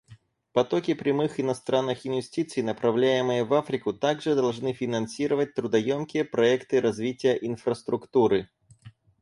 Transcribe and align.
Потоки 0.53 0.95
прямых 0.95 1.39
иностранных 1.39 2.07
инвестиций, 2.07 2.63
направляемые 2.63 3.43
в 3.43 3.53
Африку, 3.53 3.93
также 3.93 4.33
должны 4.33 4.73
финансировать 4.73 5.53
трудоемкие 5.53 6.25
проекты 6.25 6.81
развития 6.81 7.37
инфраструктуры. 7.39 8.49